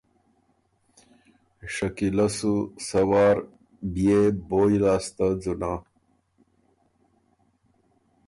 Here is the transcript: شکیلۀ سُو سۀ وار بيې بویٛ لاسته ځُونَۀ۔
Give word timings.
شکیلۀ 1.73 2.27
سُو 2.37 2.53
سۀ 2.87 3.01
وار 3.09 3.37
بيې 3.93 4.19
بویٛ 4.47 4.73
لاسته 4.83 5.27
ځُونَۀ۔ 5.41 5.73